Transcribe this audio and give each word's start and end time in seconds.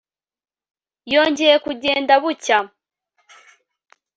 yongeye 1.13 1.55
kugenda 1.65 2.13
bucya 2.23 2.57